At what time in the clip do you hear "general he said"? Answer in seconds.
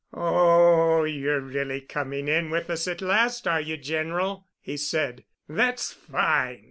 3.77-5.25